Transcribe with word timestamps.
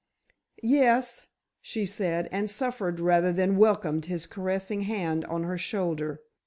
"Yes," 0.63 1.27
she 1.61 1.85
said, 1.85 2.27
and 2.31 2.49
suffered 2.49 2.99
rather 2.99 3.31
than 3.31 3.55
welcomed 3.57 4.05
his 4.05 4.25
caressing 4.25 4.81
hand 4.81 5.25
on 5.25 5.43
her 5.43 5.59
shoulder. 5.59 6.21